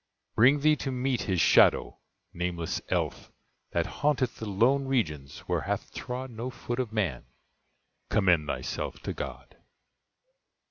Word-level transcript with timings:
Bring 0.33 0.61
thee 0.61 0.75
to 0.77 0.91
meet 0.91 1.21
his 1.21 1.39
shadow 1.39 1.99
(nameless 2.33 2.81
elf, 2.89 3.31
That 3.71 3.85
haunteth 3.85 4.37
the 4.37 4.49
lone 4.49 4.85
regions 4.87 5.41
where 5.41 5.61
hath 5.61 5.93
trod 5.93 6.31
No 6.31 6.49
foot 6.49 6.79
of 6.79 6.91
man,) 6.91 7.25
commend 8.09 8.47
thyself 8.47 8.99
to 9.01 9.13
God! 9.13 9.57